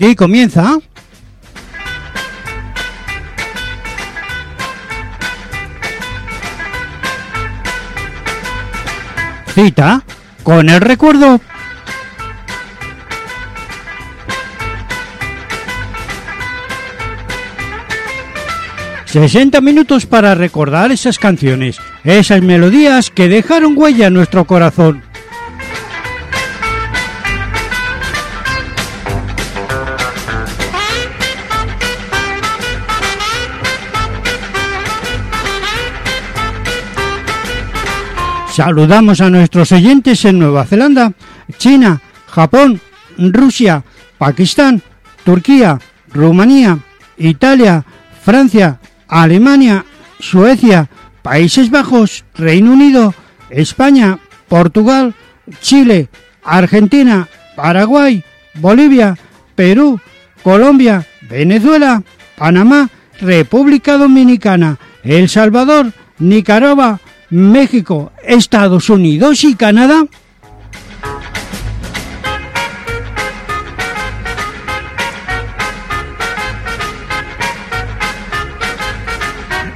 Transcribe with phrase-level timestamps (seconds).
[0.00, 0.78] Aquí comienza.
[9.52, 10.04] Cita
[10.44, 11.40] con el recuerdo.
[19.12, 21.80] ...60 minutos para recordar esas canciones...
[22.04, 25.07] ...esas melodías que dejaron huella en nuestro corazón...
[38.58, 41.12] Saludamos a nuestros oyentes en Nueva Zelanda,
[41.58, 42.80] China, Japón,
[43.16, 43.84] Rusia,
[44.18, 44.82] Pakistán,
[45.22, 45.78] Turquía,
[46.12, 46.80] Rumanía,
[47.18, 47.84] Italia,
[48.20, 49.84] Francia, Alemania,
[50.18, 50.90] Suecia,
[51.22, 53.14] Países Bajos, Reino Unido,
[53.48, 55.14] España, Portugal,
[55.60, 56.08] Chile,
[56.42, 59.16] Argentina, Paraguay, Bolivia,
[59.54, 60.00] Perú,
[60.42, 62.02] Colombia, Venezuela,
[62.36, 67.00] Panamá, República Dominicana, El Salvador, Nicaragua,
[67.30, 70.04] México, Estados Unidos y Canadá.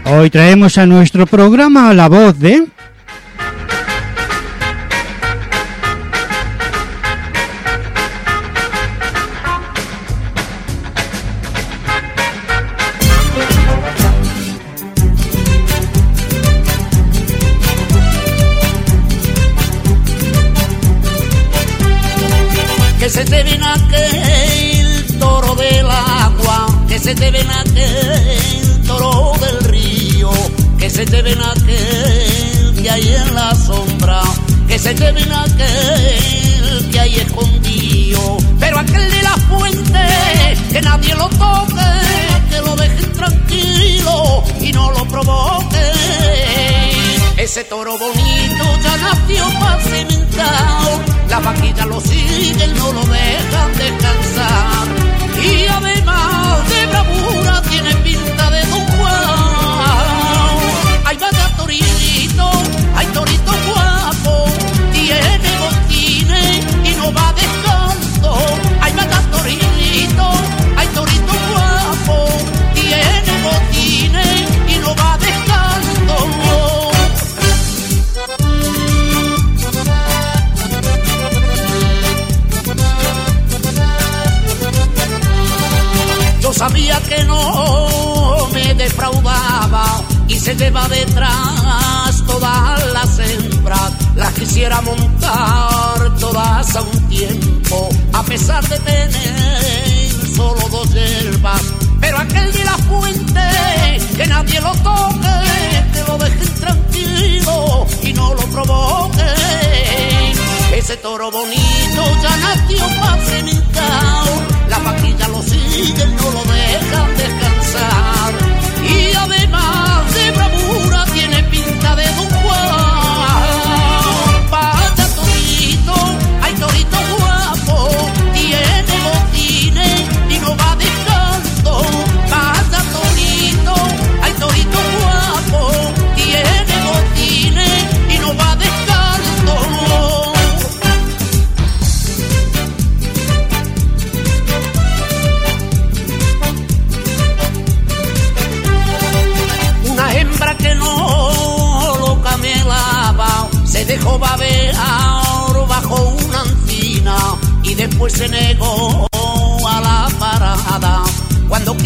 [0.04, 2.66] Hoy traemos a nuestro programa la voz de...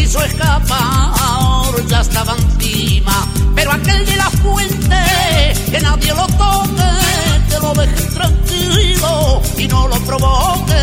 [0.07, 0.77] quiso escapar
[1.89, 6.91] ya estaba encima, pero aquel de la fuente, que nadie lo toque,
[7.49, 10.73] que lo deje tranquilo y no lo provoque.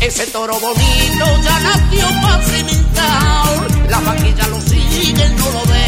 [0.00, 5.81] Ese toro bonito ya nació pacimentado, la vaquilla lo sigue, no lo dejan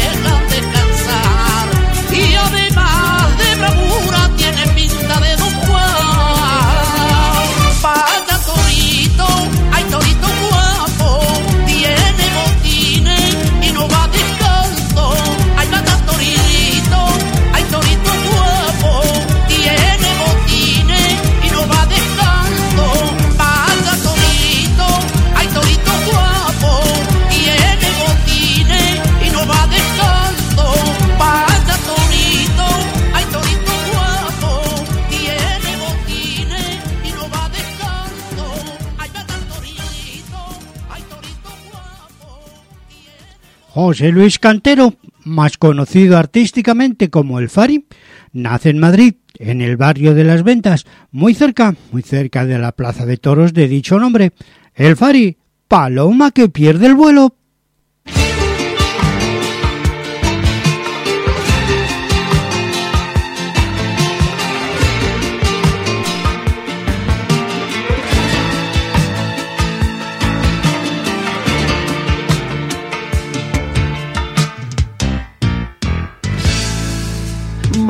[43.85, 44.95] José Luis Cantero,
[45.25, 47.85] más conocido artísticamente como El Fari,
[48.33, 52.71] nace en Madrid, en el barrio de Las Ventas, muy cerca, muy cerca de la
[52.71, 54.31] plaza de toros de dicho nombre.
[54.73, 55.37] El Fari,
[55.67, 57.35] paloma que pierde el vuelo.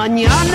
[0.08, 0.55] 你啊。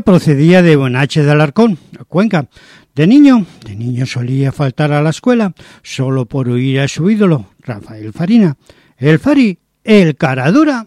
[0.00, 2.48] procedía de Bonache de Alarcón, Cuenca.
[2.94, 7.46] De niño, de niño solía faltar a la escuela, solo por huir a su ídolo,
[7.60, 8.56] Rafael Farina.
[8.96, 10.86] El Fari, el cara dura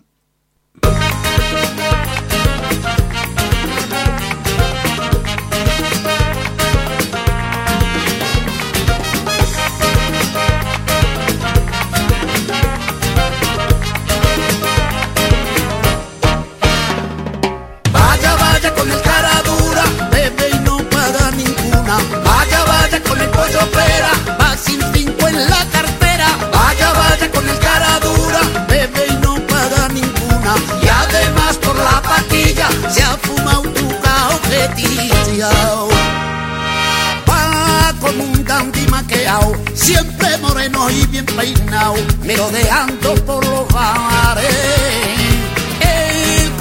[37.29, 45.03] va como un dandy maqueao, siempre moreno y bien peinado, merodeando por los bares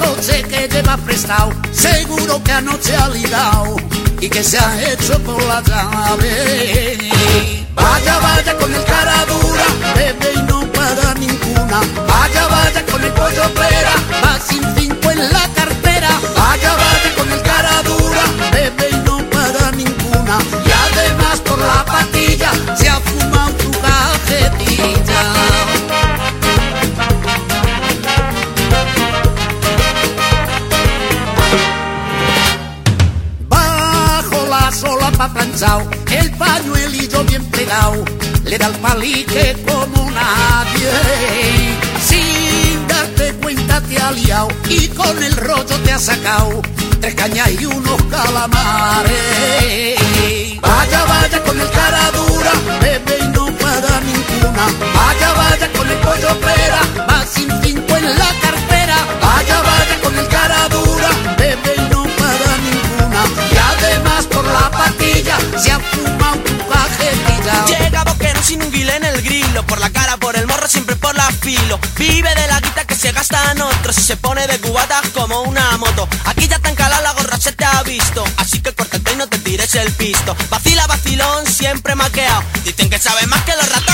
[0.03, 3.75] coche que lleva prestado, seguro que anoche ha ligado
[4.19, 6.97] y que se ha hecho por la llave.
[7.75, 11.81] Vaya, vaya con el cara dura, bebe y no para ninguna.
[12.07, 15.82] Vaya, vaya con el pollo pera, va sin cinco en la cartera.
[22.53, 25.23] Patilla se ha fumado tu cajetilla.
[33.47, 38.05] Bajo la solapa planchao, el pañuelillo bien pegado,
[38.43, 41.62] le da el palique como nadie.
[43.93, 46.63] Te ha y con el rollo te ha sacado
[46.99, 49.99] tres cañas y unos calamares.
[50.59, 54.65] Vaya, vaya con el cara dura, bebe y no para ninguna.
[54.95, 58.97] Vaya, vaya con el pollo pera, va sin cinco en la cartera.
[59.21, 60.92] Vaya, vaya con el cara dura,
[73.95, 76.07] Y se pone de cubatas como una moto.
[76.25, 78.23] Aquí ya tan calada la gorra se te ha visto.
[78.37, 80.35] Así que córtate y no te tires el pisto.
[80.49, 82.43] Vacila, vacilón, siempre maqueado.
[82.65, 83.92] Dicen que sabe más que los ratones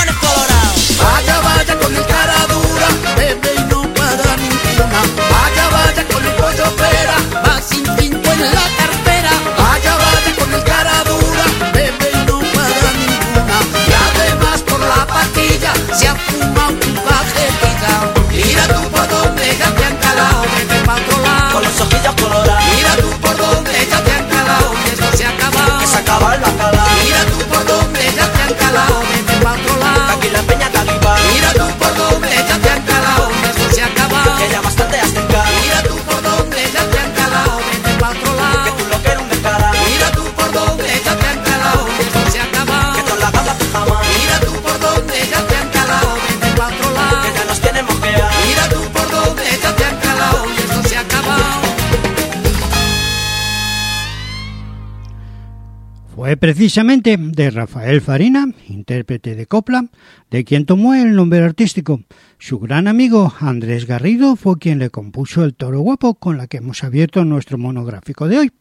[56.40, 59.84] precisamente de Rafael Farina, intérprete de copla,
[60.30, 62.00] de quien tomó el nombre artístico.
[62.38, 66.56] Su gran amigo Andrés Garrido fue quien le compuso el toro guapo con la que
[66.56, 68.52] hemos abierto nuestro monográfico de hoy.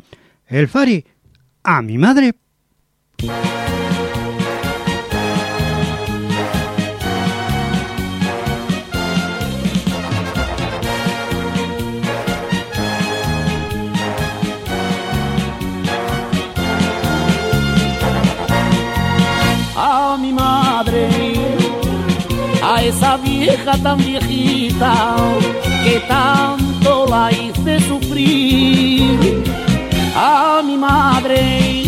[0.45, 1.05] El Fari,
[1.63, 2.35] a mi madre.
[23.49, 25.15] Vieja tan viejita
[25.83, 29.43] que tanto la hice sufrir,
[30.15, 31.83] a mi madre,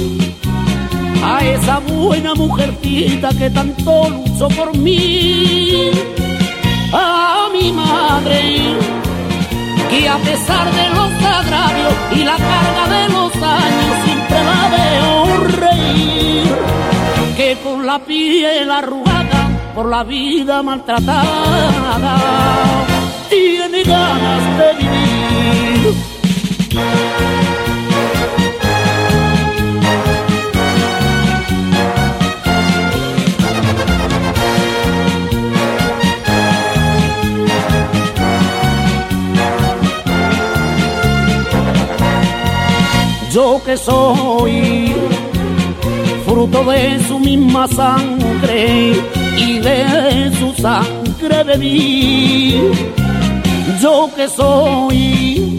[1.24, 5.91] a esa buena mujercita que tanto luchó por mí,
[6.94, 8.41] a mi madre
[9.89, 15.38] que a pesar de los agravios y la carga de los años siempre la veo
[15.63, 16.56] reír.
[17.36, 19.21] Que con la piel arrugada
[19.74, 22.18] por la vida maltratada
[23.30, 25.94] tiene ganas de vivir.
[43.32, 44.94] Yo que soy
[46.25, 49.11] fruto de su misma sangre
[50.62, 52.72] sangre bebí.
[53.82, 55.58] Yo que soy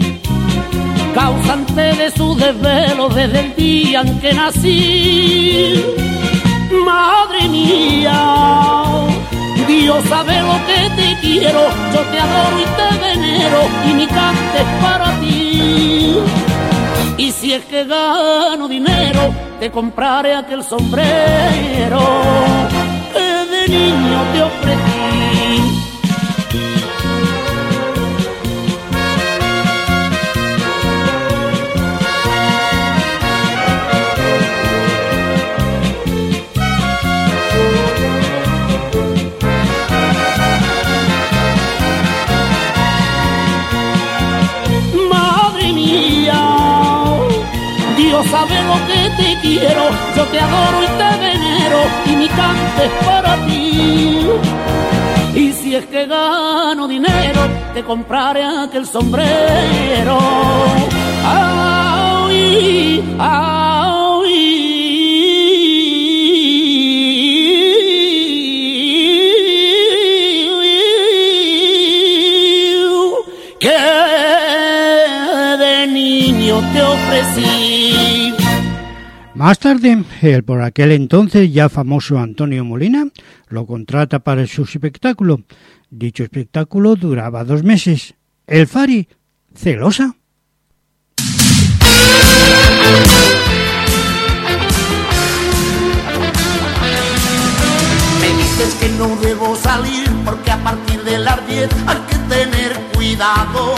[1.13, 5.83] causante de su desvelo desde el día en que nací.
[6.85, 8.19] Madre mía,
[9.67, 11.61] Dios sabe lo que te quiero,
[11.93, 16.17] yo te adoro y te venero y mi cante es para ti.
[17.17, 22.01] Y si es que gano dinero, te compraré aquel sombrero
[23.73, 24.81] niño te ofrecí.
[45.09, 46.41] Madre mía,
[47.97, 49.83] Dios sabe lo que te quiero,
[50.15, 51.32] yo te adoro y te venero
[52.05, 54.27] y mi cante es para ti.
[55.35, 57.41] Y si es que gano dinero,
[57.73, 60.17] te compraré aquel sombrero.
[61.25, 64.02] Ay, ay.
[79.43, 83.09] Más tarde, el por aquel entonces ya famoso Antonio Molina
[83.49, 85.41] lo contrata para su espectáculo.
[85.89, 88.13] Dicho espectáculo duraba dos meses.
[88.47, 89.05] El Fari,
[89.53, 90.15] celosa.
[98.21, 102.79] Me dices que no debo salir porque a partir de las 10 hay que tener
[102.95, 103.75] cuidado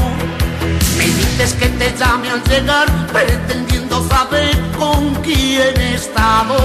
[0.98, 6.58] me dices que te llame al llegar, pretendiendo saber con quién he estado.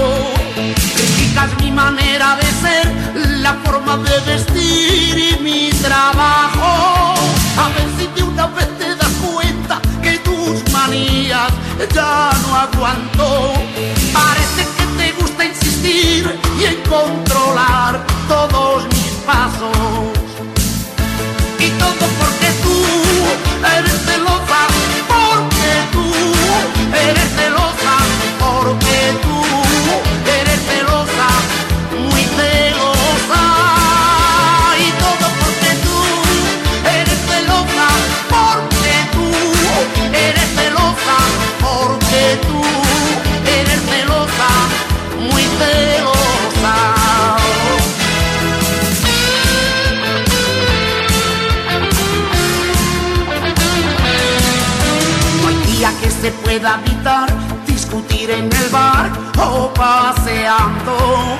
[0.95, 2.85] Criticas mi manera de ser,
[3.39, 7.15] la forma de vestir y mi trabajo.
[7.57, 11.51] A ver si de una vez te das cuenta que tus manías
[11.93, 13.53] ya no aguanto.
[14.13, 20.11] Parece que te gusta insistir y en controlar todos mis pasos.
[21.59, 22.77] Y todo porque tú
[23.77, 24.61] eres celosa,
[25.07, 26.05] porque tú
[26.95, 27.70] eres celosa,
[55.99, 57.27] que se pueda evitar
[57.67, 61.37] discutir en el bar o paseando.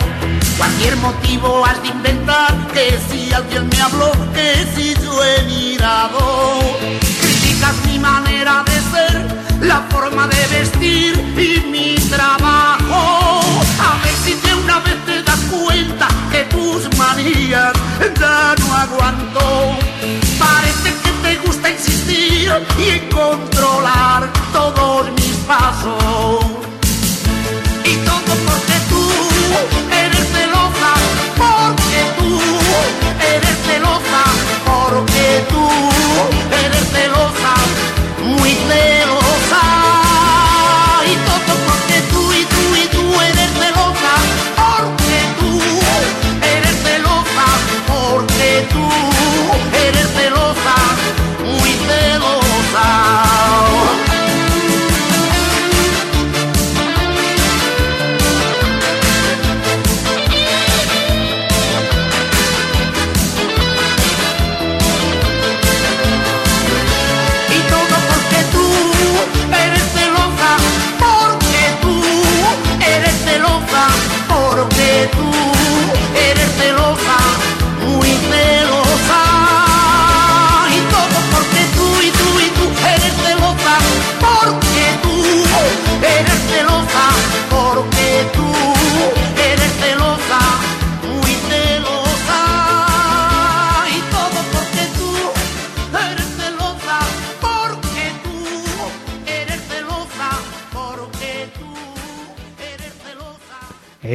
[0.57, 6.59] Cualquier motivo has de inventar, que si alguien me habló, que si yo he mirado.
[7.21, 9.27] Criticas mi manera de ser,
[9.61, 13.41] la forma de vestir y mi trabajo.
[13.79, 17.73] A ver si de una vez te das cuenta que tus manías
[18.19, 19.77] ya no aguanto.
[20.39, 21.10] Parece que
[21.45, 26.50] gusta insistir y controlar todos mis pasos.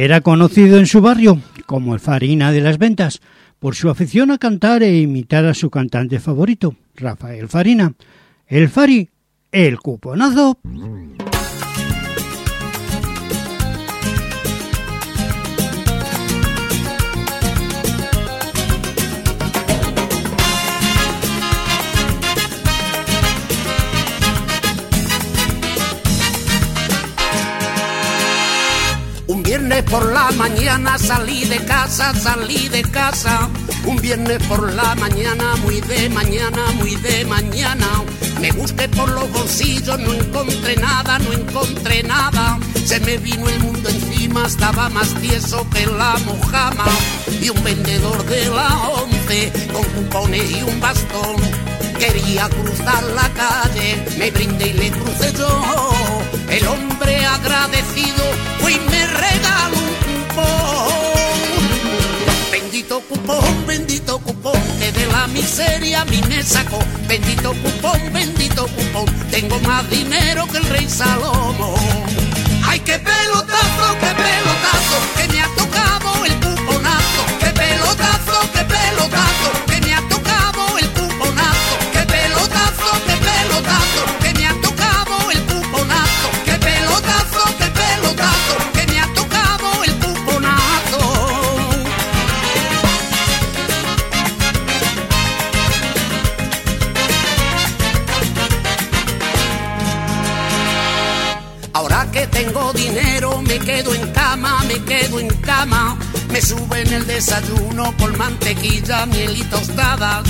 [0.07, 3.19] Era conocido en su barrio como el Farina de las Ventas
[3.59, 7.93] por su afición a cantar e imitar a su cantante favorito, Rafael Farina.
[8.47, 9.09] El Fari,
[9.51, 10.59] el cuponazo.
[29.67, 33.49] Viernes por la mañana salí de casa, salí de casa.
[33.85, 37.85] Un viernes por la mañana, muy de mañana, muy de mañana.
[38.39, 42.57] Me busqué por los bolsillos, no encontré nada, no encontré nada.
[42.85, 46.85] Se me vino el mundo encima, estaba más tieso que la mojama.
[47.41, 51.35] Y un vendedor de la once, con cupones y un bastón.
[51.99, 55.91] Quería cruzar la calle, me brindé y le crucé yo.
[56.49, 58.23] El hombre agradecido
[58.59, 59.56] fue y me regaló
[62.97, 66.79] Bendito cupón, bendito cupón, que de la miseria a mí me sacó.
[67.07, 71.75] Bendito cupón, bendito cupón, tengo más dinero que el rey Salomón.
[72.65, 75.96] Ay, qué pelotazo, qué pelotazo, que me ha tocado
[106.37, 110.21] Me suben el desayuno con mantequilla, miel y tostada.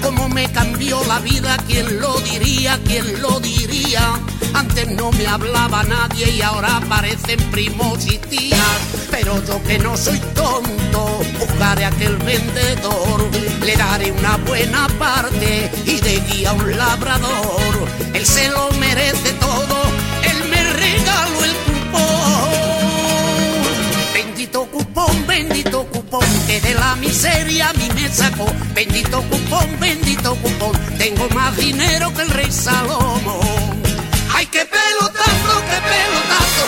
[0.00, 4.20] Cómo me cambió la vida, quién lo diría, quién lo diría.
[4.54, 8.78] Antes no me hablaba nadie y ahora parecen primos y tías.
[9.10, 13.28] Pero yo que no soy tonto, buscaré a aquel vendedor.
[13.64, 17.88] Le daré una buena parte y de guía un labrador.
[18.14, 19.82] Él se lo merece todo,
[20.22, 21.58] él me regaló el
[24.14, 24.87] Bendito cupón,
[25.28, 28.46] bendito cupón, que de la miseria a mí me sacó.
[28.74, 33.82] Bendito cupón, bendito cupón, tengo más dinero que el rey Salomón.
[34.34, 36.64] ¡Ay, qué pelotazo, qué pelotazo,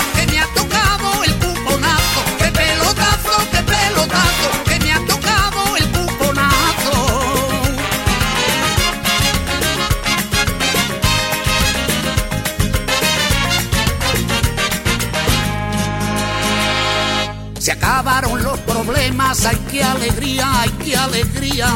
[21.04, 21.68] alegría.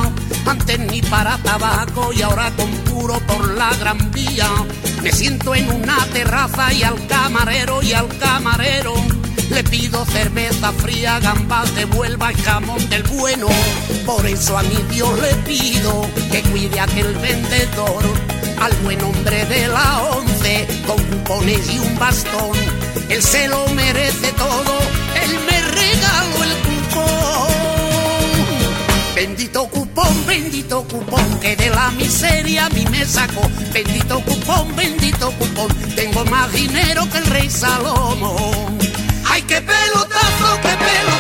[0.46, 4.48] Antes ni para tabaco y ahora con puro por la gran vía.
[5.02, 8.94] Me siento en una terraza y al camarero y al camarero
[9.50, 13.46] le pido cerveza fría, gambas de Huelva y jamón del bueno.
[14.06, 18.04] Por eso a mi Dios le pido que cuide a aquel vendedor,
[18.60, 22.56] al buen hombre de la once, con cupones y un bastón.
[23.08, 24.78] Él se lo merece todo,
[29.14, 33.48] Bendito cupón, bendito cupón, que de la miseria a mí me sacó.
[33.72, 38.77] Bendito cupón, bendito cupón, tengo más dinero que el rey Salomón.
[39.27, 41.13] ¡Ay, qué pelotazo, qué pelotazo,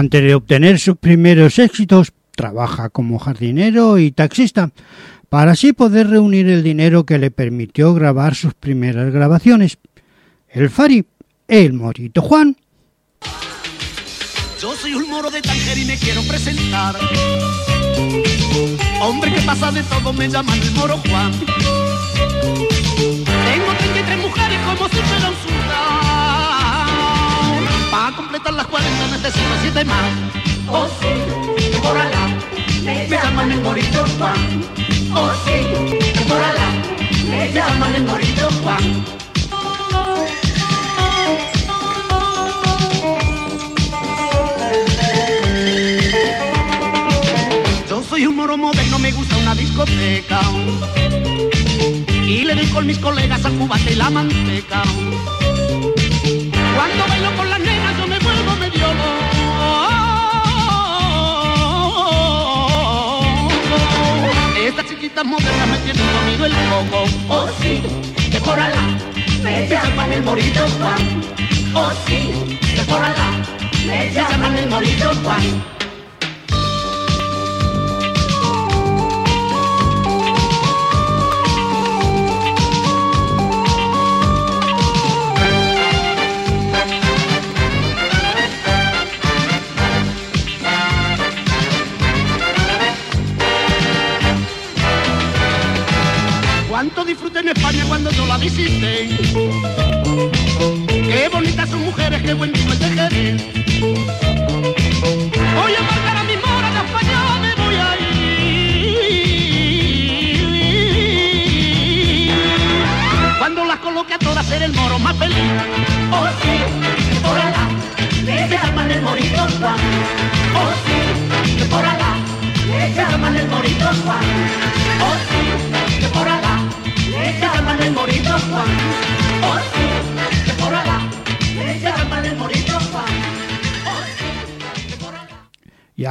[0.00, 4.70] Antes de obtener sus primeros éxitos, trabaja como jardinero y taxista,
[5.28, 9.76] para así poder reunir el dinero que le permitió grabar sus primeras grabaciones.
[10.48, 11.04] El Fari,
[11.48, 12.56] el Morito Juan.
[14.58, 16.96] Yo soy un moro de Tánger y me quiero presentar.
[19.02, 21.32] Hombre que pasa de todo, me llaman el moro Juan.
[23.52, 25.49] Tengo 33 mujeres como si fuera un.
[28.42, 30.12] Completar las 40 necesito 7 más.
[30.68, 32.38] Oh sí, por Alá,
[32.82, 34.64] me llaman el morito Juan.
[35.14, 36.72] Oh sí, por Alá,
[37.28, 39.04] me llaman el morito Juan.
[47.88, 50.40] Yo soy un moro moderno, me gusta una discoteca.
[52.26, 54.82] Y le doy con mis colegas al cubate y la manteca.
[56.74, 57.49] Cuando bailo con
[64.70, 67.04] Estas chiquitas modernas me tienen comido el coco.
[67.28, 67.82] Oh sí,
[68.30, 68.56] que por
[69.42, 71.22] me llaman el morito Juan.
[71.74, 73.00] Oh sí, que por
[73.84, 75.79] me llaman el morito Juan.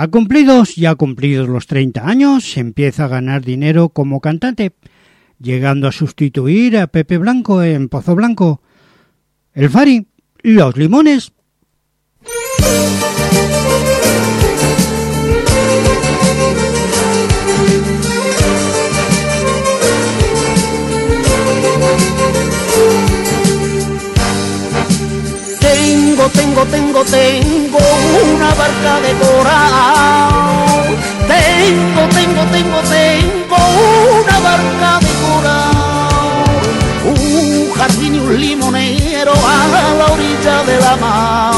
[0.09, 4.73] Cumplidos, ya cumplidos los 30 años, empieza a ganar dinero como cantante,
[5.39, 8.61] llegando a sustituir a Pepe Blanco en Pozo Blanco.
[9.53, 10.07] El Fari,
[10.41, 11.33] Los Limones.
[26.19, 27.77] Tengo Tengo, tengo, tengo,
[28.33, 30.97] una barca de coral.
[31.29, 33.57] Tengo, tengo, tengo, tengo
[34.19, 36.57] una barca de coral.
[37.05, 41.53] Un jardín y un limonero a la orilla de la mar.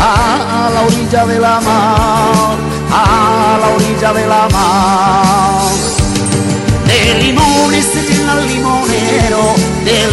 [0.00, 2.56] A la orilla de la mar.
[2.90, 5.98] A la orilla de la mar.
[6.88, 9.54] De limones se llena el limonero,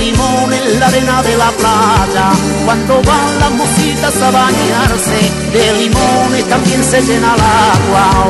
[0.05, 2.31] de limones la arena de la playa.
[2.65, 8.29] Cuando van las mositas a bañarse, de limones también se llena el agua.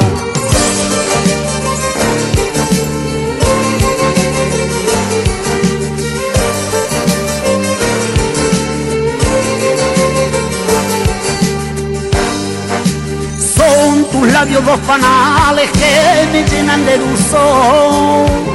[13.57, 18.54] Son tus labios dos panales que me llenan de dulzor.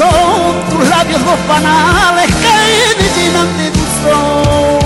[0.00, 2.56] Son tus labios dos panales que
[2.98, 4.80] me llenan de dulzor.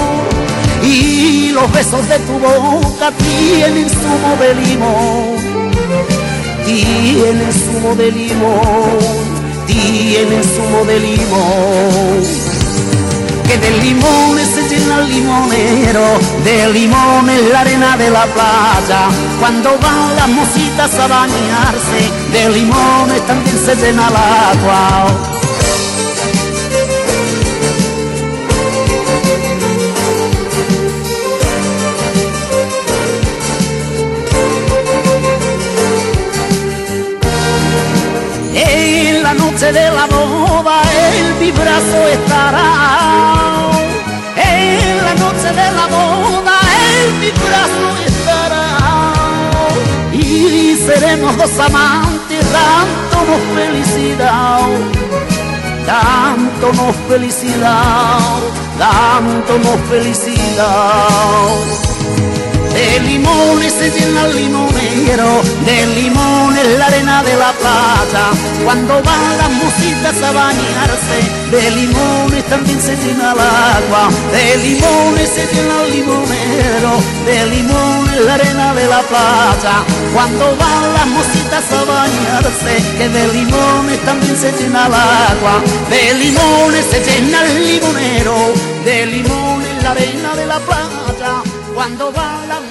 [0.83, 5.70] Y los besos de tu boca tienen zumo de limón.
[6.66, 9.35] Tienen zumo de limón.
[9.68, 12.55] Tienen zumo de limón
[13.46, 19.09] que de limones se llena el limonero, de limones la arena de la playa.
[19.41, 25.07] Cuando van las mositas a bañarse, de limones también se llena el agua.
[38.57, 40.83] En la noche de la boda
[41.17, 43.54] en mi brazo estará.
[45.18, 46.57] Noche de la boda
[47.07, 48.66] en mi brazo estará.
[50.12, 54.68] Y seremos dos amantes dándonos felicidad.
[55.87, 58.40] Dándonos felicidad,
[58.79, 61.93] dándonos felicidad.
[62.75, 68.25] De limones se llena el limonero, de limones la arena de la playa.
[68.65, 71.19] Cuando van las mositas a bañarse,
[71.53, 74.09] de limones también se llena el agua.
[74.33, 76.93] De limones se llena el limonero,
[77.25, 79.77] de limones la arena de la playa.
[80.13, 85.63] Cuando van las mositas a bañarse, que de limones también se llena el agua.
[85.91, 88.35] De limones se llena el limonero,
[88.85, 90.95] de limones la arena de la playa.
[91.75, 92.63] Cuando van las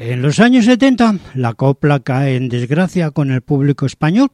[0.00, 4.30] En los años 70 la copla cae en desgracia con el público español,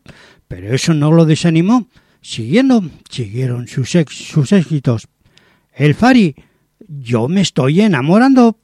[0.46, 1.88] pero eso no lo desanimó.
[2.20, 5.08] Siguiendo, siguieron sus, sus éxitos.
[5.74, 6.36] El Fari,
[6.78, 8.60] yo me estoy enamorando.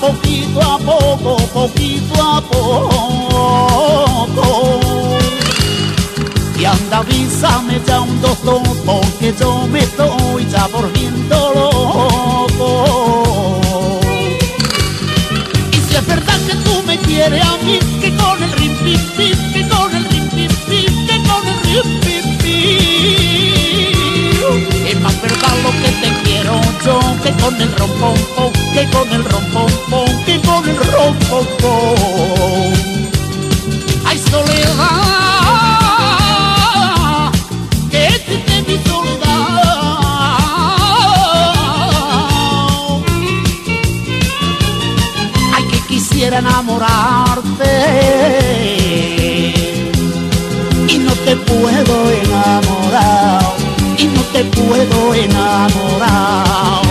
[0.00, 4.60] Poquito a poco, poquito a poco.
[6.58, 13.60] Y anda, avísame ya un doctor, porque yo me estoy ya volviendo loco.
[15.72, 19.00] Y si es verdad que tú me quieres a mí, que con el rim pim
[19.16, 20.48] pim, que con el rim pim,
[21.06, 22.00] que con el rim
[26.84, 28.14] que con el rompón,
[28.74, 29.70] que con el rompón,
[30.26, 31.46] que con el rompón.
[34.04, 34.74] Ay, soledad,
[37.90, 39.24] que existe mi soledad.
[45.54, 47.72] Ay, que quisiera enamorarte
[50.86, 53.43] y no te puedo enamorar
[54.34, 56.83] te puedo enamorar.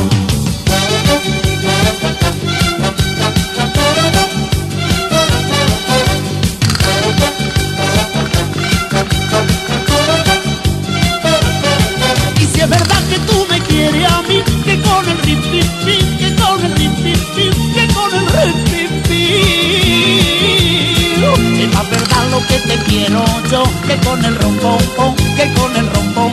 [23.49, 26.32] Yo, que con el rompón, que con el rompón,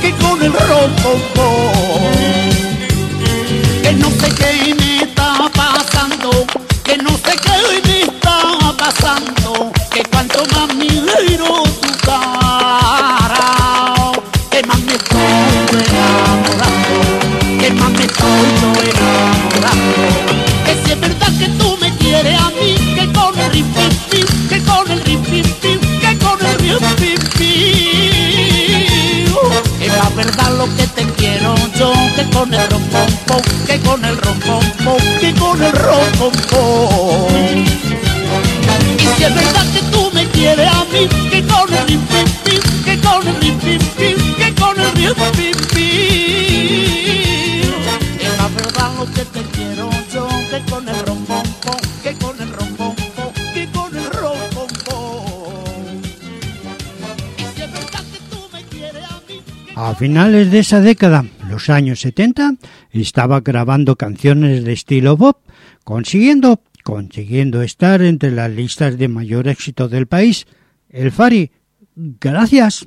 [0.00, 2.35] que con el rompón.
[59.96, 62.56] A finales de esa década, los años 70,
[62.90, 65.38] estaba grabando canciones de estilo Bob,
[65.84, 70.46] consiguiendo, consiguiendo estar entre las listas de mayor éxito del país.
[70.90, 71.50] El Fari,
[71.94, 72.86] gracias.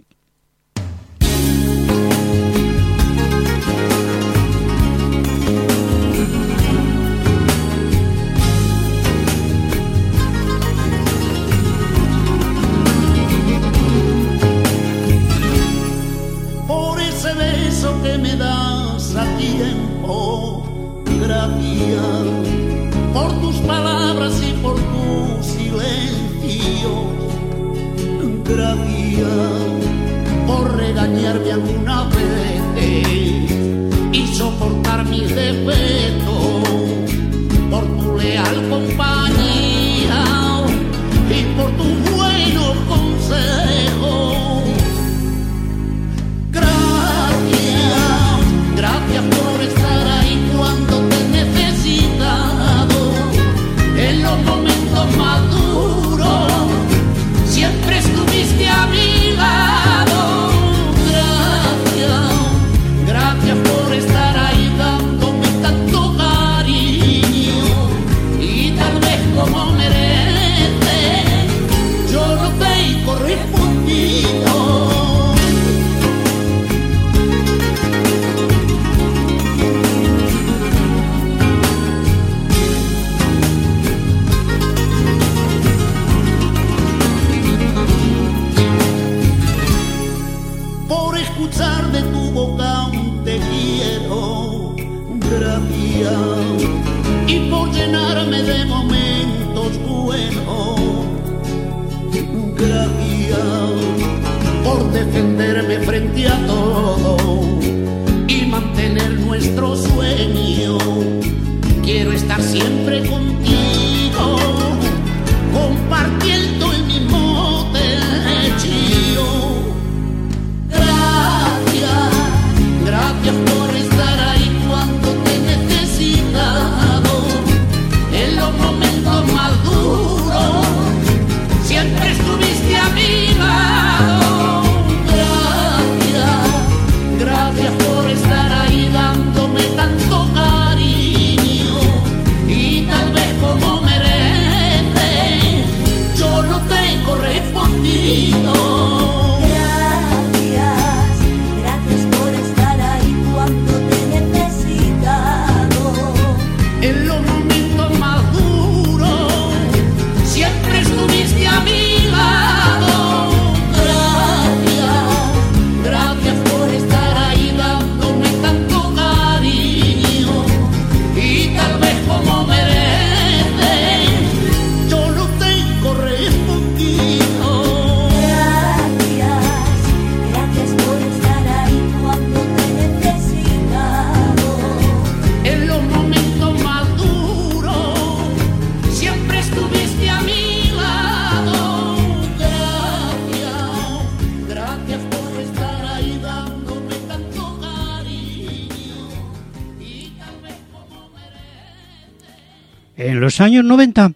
[203.41, 204.13] años 90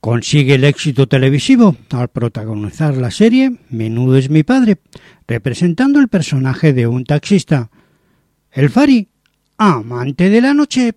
[0.00, 4.78] consigue el éxito televisivo al protagonizar la serie Menudo es mi padre,
[5.26, 7.70] representando el personaje de un taxista.
[8.50, 9.08] El Fari,
[9.56, 10.94] amante de la noche,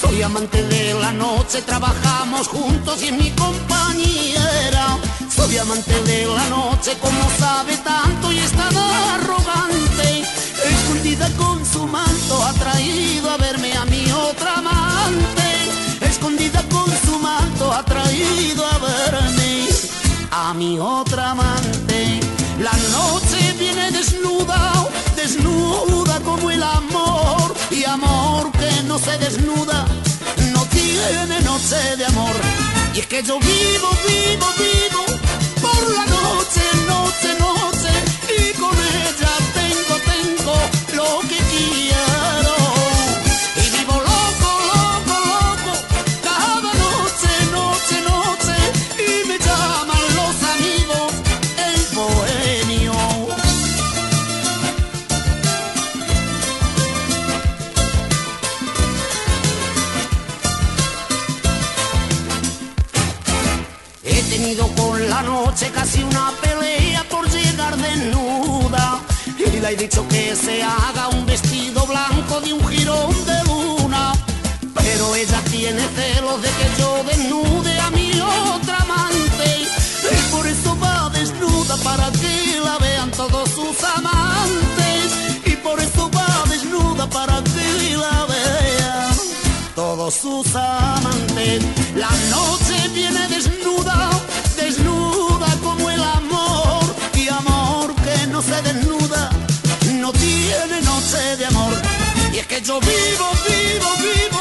[0.00, 4.98] Soy amante de la noche, trabajamos juntos y es mi compañera.
[5.28, 10.22] Soy amante de la noche, como sabe tanto y es tan arrogante.
[10.64, 15.48] Escondida con su manto, ha traído a verme a mi otra amante.
[16.00, 19.68] Escondida con su manto, ha traído a verme
[20.30, 22.20] a mi otra amante.
[22.58, 26.81] La noche viene desnuda, desnuda como el amor
[27.92, 29.86] amor que no se desnuda
[30.54, 32.36] no tiene noche de amor.
[32.94, 35.04] Y es que yo vivo, vivo, vivo
[35.60, 37.92] por la noche, noche, noche.
[38.38, 40.54] Y con ella tengo, tengo
[40.96, 41.91] lo que quiero.
[69.82, 74.12] dicho que se haga un vestido blanco de un jirón de luna,
[74.74, 79.48] pero ella tiene celos de que yo desnude a mi otra amante,
[80.16, 85.06] y por eso va desnuda para que la vean todos sus amantes,
[85.46, 89.16] y por eso va desnuda para que la vean
[89.74, 91.60] todos sus amantes.
[91.96, 92.88] La noche
[102.32, 104.31] Y es que yo vivo, vivo, vivo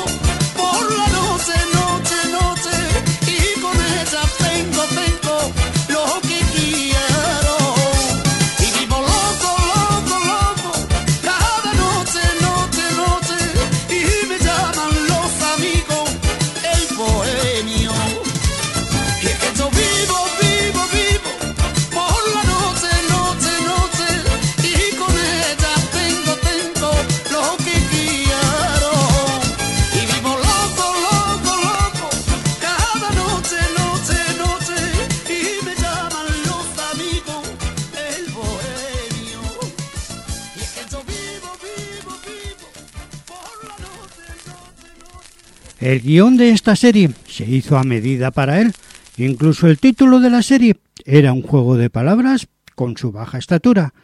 [45.81, 48.71] El guion de esta serie se hizo a medida para él,
[49.17, 53.95] incluso el título de la serie era un juego de palabras con su baja estatura.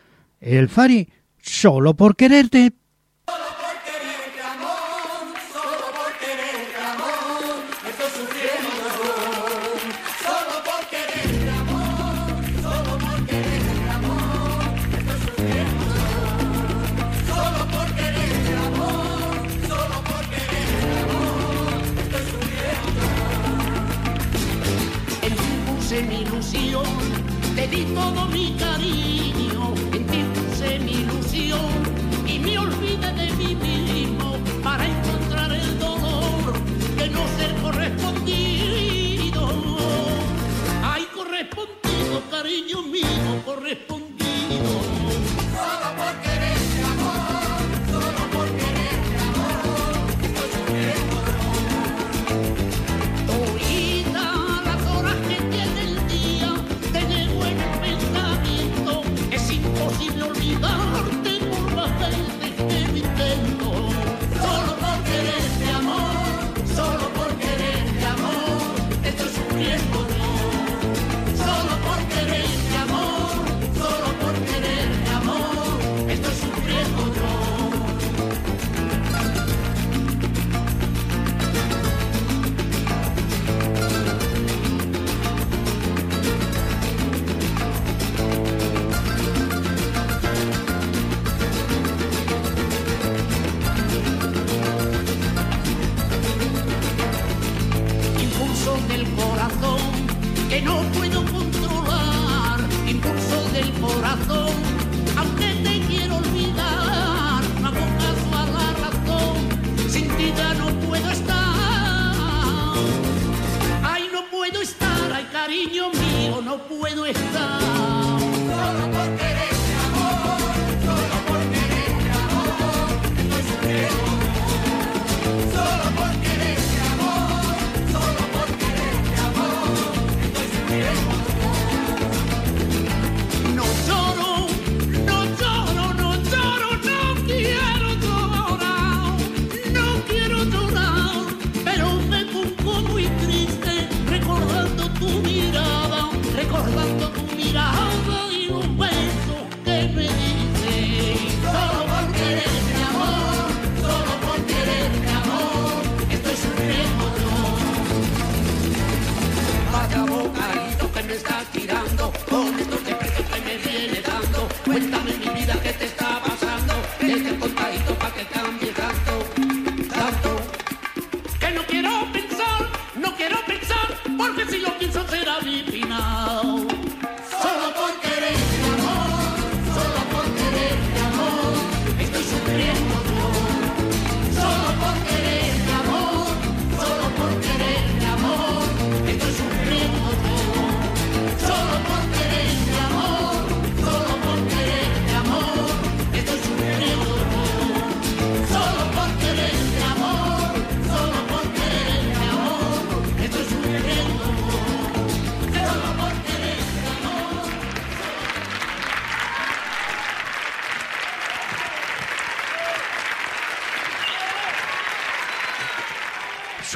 [0.42, 1.08] El Fari,
[1.40, 2.74] solo por quererte,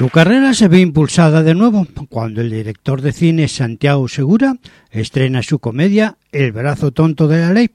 [0.02, 4.56] Su carrera se ve impulsada de nuevo cuando el director de cine Santiago Segura
[4.90, 7.70] estrena su comedia El brazo tonto de la ley.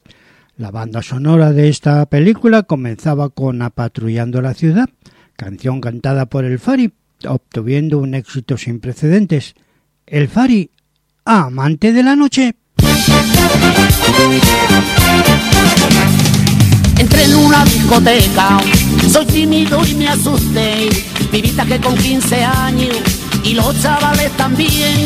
[0.58, 4.90] La banda sonora de esta película comenzaba con Apatrullando la ciudad,
[5.38, 6.92] canción cantada por el Fari,
[7.26, 9.56] obtuviendo un éxito sin precedentes.
[10.06, 10.70] El Fari,
[11.24, 12.58] amante de la noche.
[17.00, 18.60] Entré en una discoteca,
[19.10, 20.90] soy tímido y me asusté.
[21.32, 22.96] Vivita que con 15 años
[23.44, 25.06] y los chavales también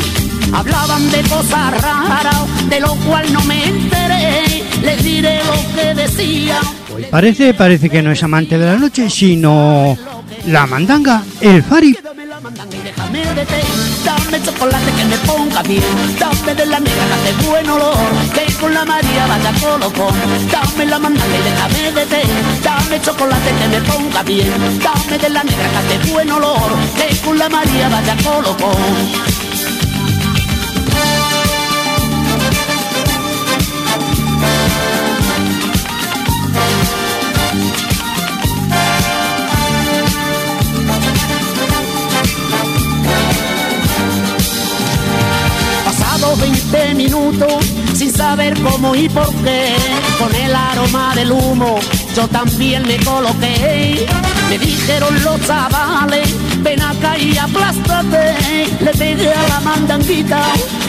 [0.54, 4.64] hablaban de cosas raras, de lo cual no me enteré.
[4.84, 6.64] Les diré lo que decían.
[6.96, 9.98] Hoy parece, parece que no es amante de la noche, sino
[10.48, 11.96] la mandanga, el Fari.
[12.42, 13.62] Mandanga y déjame de té.
[14.04, 15.84] Dame chocolate que me ponga bien.
[16.20, 17.96] Dame de la negra que hace buen olor.
[18.34, 20.16] Que con la María vaya colocón.
[20.52, 22.24] Dame la mandanga y déjame de té.
[22.64, 24.80] Dame chocolate que me ponga bien.
[24.82, 26.72] Dame de la negra que hace buen olor.
[26.98, 29.42] Que con la María vaya colocón.
[34.42, 34.91] Pasado
[46.72, 49.76] 20 minutos sin saber cómo y por qué,
[50.18, 51.80] con el aroma del humo
[52.16, 54.06] yo también me coloqué.
[54.50, 56.28] Me dijeron los chavales,
[56.62, 58.68] ven acá y aplástate.
[58.82, 60.42] Le pegué a la mandanguita,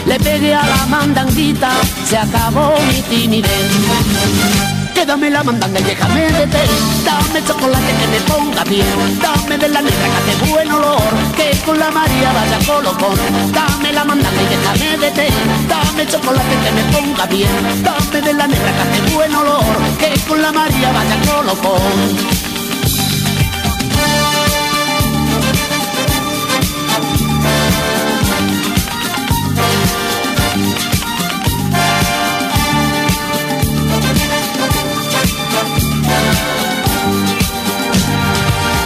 [0.05, 1.71] le pegué a la mandanguita,
[2.05, 4.82] se acabó mi timidez.
[4.93, 6.63] Quédame la mandanga y déjame de té.
[7.03, 8.85] Dame chocolate que me ponga bien.
[9.21, 11.13] Dame de la negra que hace buen olor.
[11.35, 13.17] Que con la María vaya colocón
[13.51, 15.27] Dame la mandanga y déjame de té.
[15.67, 17.83] Dame chocolate que me ponga bien.
[17.83, 19.75] Dame de la negra que hace buen olor.
[19.99, 22.42] Que con la María vaya colocón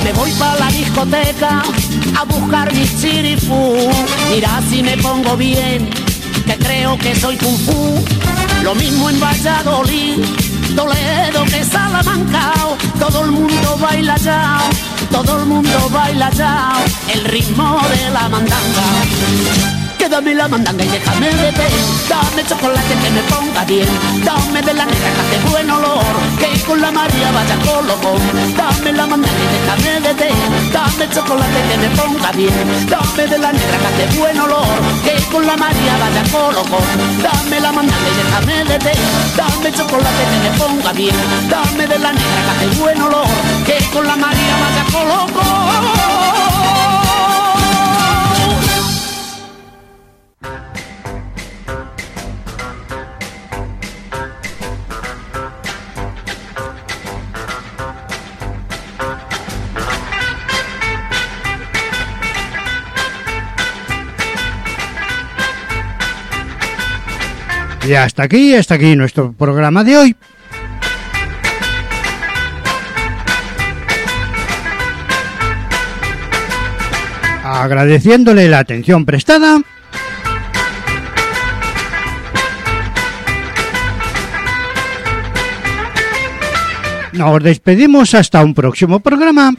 [0.07, 1.61] Me voy para la discoteca
[2.17, 3.75] a buscar mi chirifú.
[4.31, 5.89] Mira si me pongo bien,
[6.45, 8.05] que creo que soy kung fu.
[8.63, 10.23] Lo mismo en Valladolid,
[10.77, 12.53] Toledo que Salamanca.
[12.97, 14.59] Todo el mundo baila ya,
[15.11, 16.71] todo el mundo baila ya.
[17.13, 18.87] El ritmo de la mandanga.
[19.97, 21.67] Quédame la mandanga y déjame té
[22.07, 23.87] Dame chocolate que me ponga bien
[24.23, 26.05] Dame de la negra que buen olor
[26.39, 28.21] Que con la María vaya colocón
[28.55, 29.36] Dame la mandanga
[31.27, 32.87] chocolate que me ponga bien.
[32.87, 34.65] Dame de la negra que hace buen olor
[35.03, 36.87] Que con la María vaya colocón
[37.21, 38.91] Dame la mandanga y déjame de té.
[39.35, 41.15] Dame chocolate que me ponga bien.
[41.49, 43.27] Dame de la negra que hace buen olor
[43.65, 46.56] Que con la María vaya colocón
[67.87, 70.15] Y hasta aquí, hasta aquí nuestro programa de hoy.
[77.45, 79.61] Agradeciéndole la atención prestada.
[87.13, 89.53] Nos despedimos hasta un próximo programa.